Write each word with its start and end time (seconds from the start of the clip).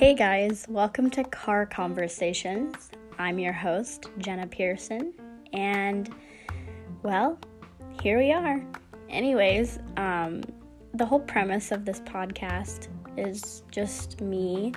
Hey 0.00 0.14
guys, 0.14 0.64
welcome 0.66 1.10
to 1.10 1.24
Car 1.24 1.66
Conversations. 1.66 2.90
I'm 3.18 3.38
your 3.38 3.52
host, 3.52 4.06
Jenna 4.16 4.46
Pearson, 4.46 5.12
and 5.52 6.08
well, 7.02 7.38
here 8.00 8.16
we 8.16 8.32
are. 8.32 8.64
Anyways, 9.10 9.78
um, 9.98 10.40
the 10.94 11.04
whole 11.04 11.20
premise 11.20 11.70
of 11.70 11.84
this 11.84 12.00
podcast 12.00 12.88
is 13.18 13.62
just 13.70 14.22
me 14.22 14.72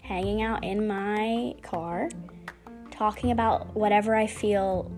hanging 0.00 0.42
out 0.42 0.64
in 0.64 0.88
my 0.88 1.54
car, 1.62 2.08
talking 2.90 3.30
about 3.30 3.72
whatever 3.76 4.16
I 4.16 4.26
feel 4.26 4.90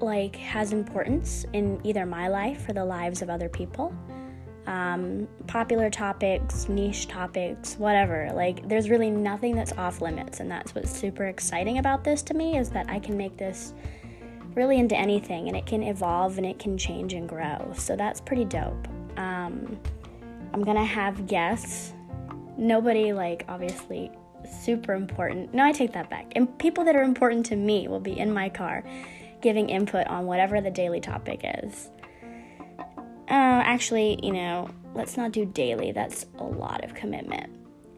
like 0.00 0.34
has 0.36 0.72
importance 0.72 1.44
in 1.52 1.78
either 1.84 2.06
my 2.06 2.28
life 2.28 2.66
or 2.70 2.72
the 2.72 2.86
lives 2.86 3.20
of 3.20 3.28
other 3.28 3.50
people 3.50 3.94
um, 4.66 5.28
popular 5.46 5.90
topics, 5.90 6.68
niche 6.68 7.08
topics, 7.08 7.76
whatever. 7.76 8.30
Like, 8.34 8.68
there's 8.68 8.88
really 8.90 9.10
nothing 9.10 9.54
that's 9.54 9.72
off 9.72 10.00
limits, 10.00 10.40
and 10.40 10.50
that's 10.50 10.74
what's 10.74 10.90
super 10.90 11.26
exciting 11.26 11.78
about 11.78 12.04
this 12.04 12.22
to 12.22 12.34
me 12.34 12.56
is 12.56 12.70
that 12.70 12.88
I 12.88 12.98
can 12.98 13.16
make 13.16 13.36
this 13.36 13.74
really 14.54 14.78
into 14.78 14.96
anything, 14.96 15.48
and 15.48 15.56
it 15.56 15.66
can 15.66 15.82
evolve 15.82 16.38
and 16.38 16.46
it 16.46 16.58
can 16.58 16.78
change 16.78 17.12
and 17.12 17.28
grow. 17.28 17.72
So 17.76 17.96
that's 17.96 18.20
pretty 18.20 18.44
dope. 18.44 18.88
Um, 19.16 19.78
I'm 20.52 20.62
gonna 20.62 20.84
have 20.84 21.26
guests. 21.26 21.92
Nobody 22.56 23.12
like 23.12 23.44
obviously 23.48 24.10
super 24.48 24.94
important. 24.94 25.52
No, 25.52 25.64
I 25.64 25.72
take 25.72 25.92
that 25.92 26.08
back. 26.10 26.32
And 26.36 26.58
people 26.58 26.84
that 26.84 26.96
are 26.96 27.02
important 27.02 27.46
to 27.46 27.56
me 27.56 27.88
will 27.88 28.00
be 28.00 28.18
in 28.18 28.32
my 28.32 28.48
car, 28.48 28.84
giving 29.40 29.68
input 29.68 30.06
on 30.06 30.26
whatever 30.26 30.60
the 30.60 30.70
daily 30.70 31.00
topic 31.00 31.40
is. 31.62 31.90
Uh, 33.28 33.62
actually, 33.64 34.18
you 34.22 34.32
know, 34.32 34.68
let's 34.94 35.16
not 35.16 35.32
do 35.32 35.44
daily. 35.44 35.92
That's 35.92 36.26
a 36.38 36.44
lot 36.44 36.84
of 36.84 36.94
commitment. 36.94 37.50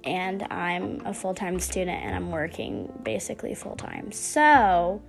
And 0.04 0.44
I'm 0.50 1.02
a 1.04 1.12
full 1.12 1.34
time 1.34 1.58
student 1.58 2.02
and 2.02 2.14
I'm 2.14 2.30
working 2.30 2.92
basically 3.02 3.54
full 3.54 3.74
time. 3.74 4.12
So, 4.12 5.02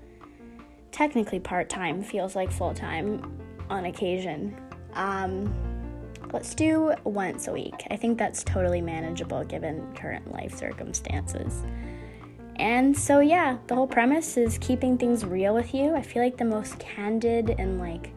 technically, 0.92 1.40
part 1.40 1.70
time 1.70 2.02
feels 2.02 2.36
like 2.36 2.52
full 2.52 2.74
time 2.74 3.40
on 3.70 3.86
occasion. 3.86 4.58
Um, 4.94 5.54
let's 6.34 6.56
do 6.56 6.94
once 7.04 7.48
a 7.48 7.54
week. 7.54 7.86
I 7.92 7.96
think 7.96 8.18
that's 8.18 8.44
totally 8.44 8.82
manageable 8.82 9.44
given 9.44 9.94
current 9.96 10.32
life 10.32 10.56
circumstances. 10.56 11.64
And 12.56 12.98
so, 12.98 13.20
yeah, 13.20 13.58
the 13.68 13.76
whole 13.76 13.86
premise 13.86 14.36
is 14.36 14.58
keeping 14.58 14.98
things 14.98 15.24
real 15.24 15.54
with 15.54 15.76
you. 15.76 15.96
I 15.96 16.02
feel 16.02 16.24
like 16.24 16.38
the 16.38 16.46
most 16.46 16.80
candid 16.80 17.52
and 17.52 17.80
like 17.80 18.12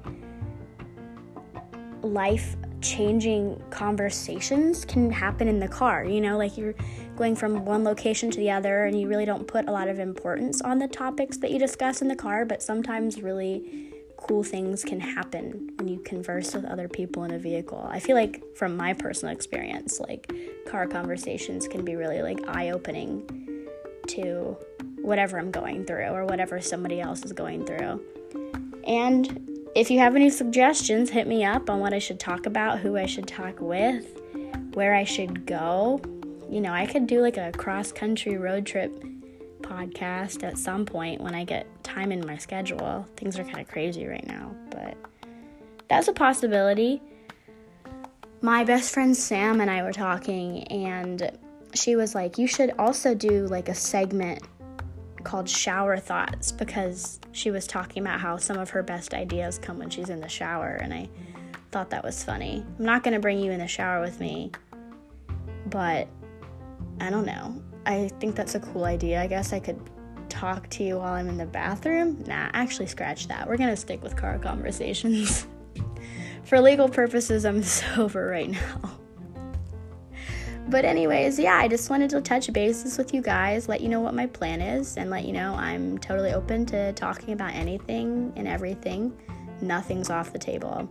life 2.03 2.57
changing 2.81 3.63
conversations 3.71 4.85
can 4.85 5.11
happen 5.11 5.49
in 5.49 5.61
the 5.61 5.69
car. 5.69 6.05
You 6.05 6.21
know, 6.21 6.39
like 6.39 6.57
you're 6.57 6.75
going 7.17 7.37
from 7.37 7.65
one 7.65 7.85
location 7.85 8.31
to 8.31 8.39
the 8.39 8.51
other 8.51 8.85
and 8.85 8.99
you 8.99 9.09
really 9.09 9.27
don't 9.27 9.47
put 9.47 9.69
a 9.69 9.73
lot 9.73 9.89
of 9.89 9.99
importance 9.99 10.63
on 10.63 10.79
the 10.79 10.89
topics 10.89 11.37
that 11.39 11.51
you 11.51 11.59
discuss 11.59 12.01
in 12.03 12.09
the 12.09 12.17
car, 12.17 12.45
but 12.45 12.63
sometimes 12.63 13.23
really 13.23 13.93
cool 14.17 14.43
things 14.43 14.85
can 14.85 15.01
happen 15.01 15.71
when 15.77 15.89
you 15.89 15.99
converse 16.01 16.55
with 16.55 16.65
other 16.65 16.89
people 16.89 17.25
in 17.25 17.33
a 17.33 17.39
vehicle. 17.39 17.87
I 17.91 18.01
feel 18.01 18.17
like 18.17 18.43
from 18.55 18.77
my 18.77 18.93
personal 18.93 19.35
experience, 19.35 19.99
like 20.01 20.33
car 20.69 20.87
conversations 20.87 21.67
can 21.67 21.85
be 21.85 21.97
really 21.97 22.23
like 22.23 22.39
eye-opening 22.49 23.67
to 24.09 24.57
whatever 25.01 25.39
I'm 25.39 25.51
going 25.51 25.85
through 25.87 26.09
or 26.09 26.25
whatever 26.27 26.61
somebody 26.61 27.01
else 27.01 27.25
is 27.25 27.33
going 27.33 27.65
through. 27.65 28.03
And 28.87 29.50
if 29.75 29.91
you 29.91 29.99
have 30.01 30.17
any 30.17 30.31
suggestions, 30.31 31.11
hit 31.11 31.27
me 31.27 31.45
up 31.45 31.71
on 31.71 31.81
what 31.81 31.93
I 31.93 31.99
should 31.99 32.19
talk 32.19 32.47
about, 32.47 32.81
who 32.81 32.97
I 32.97 33.07
should 33.07 33.29
talk 33.29 33.61
with, 33.61 34.07
where 34.75 34.95
I 34.95 35.05
should 35.05 35.47
go. 35.47 36.01
You 36.49 36.61
know, 36.61 36.73
I 36.73 36.87
could 36.87 37.07
do 37.07 37.21
like 37.21 37.37
a 37.37 37.53
cross 37.53 37.93
country 37.93 38.37
road 38.37 38.67
trip 38.67 38.93
podcast 39.61 40.43
at 40.43 40.59
some 40.59 40.85
point 40.85 41.21
when 41.21 41.35
I 41.35 41.45
get 41.45 41.67
time 41.85 42.11
in 42.11 42.27
my 42.27 42.37
schedule. 42.37 43.07
Things 43.17 43.39
are 43.39 43.45
kind 43.45 43.61
of 43.61 43.69
crazy 43.69 44.07
right 44.07 44.27
now, 44.27 44.55
but 44.71 44.97
that's 45.89 46.09
a 46.09 46.13
possibility. 46.13 47.01
My 48.43 48.65
best 48.65 48.93
friend 48.93 49.17
Sam 49.17 49.61
and 49.61 49.71
I 49.71 49.83
were 49.83 49.93
talking, 49.93 50.65
and 50.65 51.31
she 51.75 51.95
was 51.95 52.15
like, 52.15 52.39
You 52.39 52.49
should 52.49 52.73
also 52.79 53.15
do 53.15 53.47
like 53.47 53.69
a 53.69 53.75
segment 53.75 54.43
called 55.25 55.49
Shower 55.49 55.99
Thoughts 55.99 56.53
because 56.53 57.21
she 57.33 57.51
was 57.51 57.67
talking 57.67 58.03
about 58.03 58.21
how 58.21 58.37
some 58.37 58.59
of 58.59 58.71
her 58.71 58.83
best 58.83 59.15
ideas 59.15 59.59
come 59.59 59.79
when 59.79 59.91
she's 59.91 60.11
in 60.11 60.21
the 60.21 60.29
shower, 60.29 60.79
and 60.83 60.93
I 60.93 61.09
thought 61.73 61.91
that 61.91 62.05
was 62.05 62.23
funny. 62.25 62.65
I'm 62.79 62.85
not 62.85 63.03
going 63.03 63.15
to 63.15 63.21
bring 63.21 63.39
you 63.39 63.53
in 63.53 63.61
the 63.61 63.69
shower 63.69 64.01
with 64.01 64.21
me, 64.21 64.53
but 65.67 66.09
I 67.01 67.11
don't 67.11 67.27
know. 67.27 67.63
I 67.87 68.09
think 68.21 68.35
that's 68.35 68.55
a 68.55 68.61
cool 68.61 68.85
idea. 68.85 69.21
I 69.21 69.27
guess 69.27 69.53
I 69.53 69.61
could 69.61 69.81
talk 70.29 70.69
to 70.71 70.85
you 70.85 70.99
while 70.99 71.15
I'm 71.15 71.29
in 71.29 71.37
the 71.37 71.47
bathroom. 71.47 72.23
Nah, 72.27 72.51
actually, 72.53 72.87
scratch 72.87 73.29
that. 73.29 73.49
We're 73.49 73.57
going 73.57 73.71
to 73.71 73.77
stick 73.77 74.03
with 74.03 74.17
car 74.17 74.39
conversations. 74.39 75.47
For 76.45 76.61
legal 76.61 76.89
purposes, 76.89 77.45
I'm 77.45 77.63
sober 77.65 78.27
right 78.27 78.51
now. 78.51 79.00
But, 80.71 80.85
anyways, 80.85 81.39
yeah, 81.39 81.57
I 81.57 81.67
just 81.67 81.91
wanted 81.91 82.11
to 82.11 82.21
touch 82.21 82.53
bases 82.53 82.97
with 82.97 83.13
you 83.13 83.21
guys, 83.21 83.69
let 83.69 83.81
you 83.81 83.89
know 83.89 83.99
what 83.99 84.15
my 84.15 84.27
plan 84.27 84.61
is, 84.61 84.97
and 84.97 85.11
let 85.11 85.25
you 85.25 85.33
know 85.33 85.55
I'm 85.55 85.99
totally 85.99 86.33
open 86.33 86.65
to 86.67 86.93
talking 86.93 87.35
about 87.35 87.55
anything 87.55 88.33
and 88.37 88.47
everything. 88.47 89.13
Nothing's 89.61 90.11
off 90.11 90.33
the 90.33 90.39
table. 90.39 90.89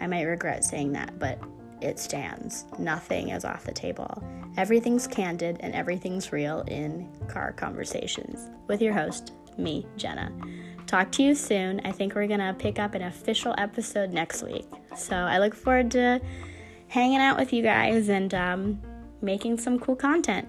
I 0.00 0.08
might 0.08 0.24
regret 0.24 0.64
saying 0.64 0.92
that, 0.92 1.18
but 1.20 1.38
it 1.80 1.98
stands. 1.98 2.64
Nothing 2.78 3.28
is 3.28 3.44
off 3.44 3.64
the 3.64 3.72
table. 3.72 4.22
Everything's 4.56 5.06
candid 5.06 5.58
and 5.60 5.74
everything's 5.74 6.32
real 6.32 6.62
in 6.62 7.08
car 7.28 7.52
conversations 7.52 8.50
with 8.66 8.82
your 8.82 8.92
host, 8.92 9.32
me, 9.56 9.86
Jenna. 9.96 10.32
Talk 10.86 11.12
to 11.12 11.22
you 11.22 11.34
soon. 11.34 11.80
I 11.84 11.92
think 11.92 12.14
we're 12.14 12.26
going 12.26 12.40
to 12.40 12.54
pick 12.58 12.78
up 12.78 12.94
an 12.94 13.02
official 13.02 13.54
episode 13.58 14.12
next 14.12 14.42
week. 14.42 14.66
So 14.96 15.14
I 15.14 15.38
look 15.38 15.54
forward 15.54 15.90
to 15.92 16.20
hanging 16.88 17.18
out 17.18 17.38
with 17.38 17.52
you 17.52 17.62
guys 17.62 18.08
and 18.08 18.32
um, 18.32 18.80
making 19.22 19.58
some 19.58 19.78
cool 19.78 19.96
content. 19.96 20.48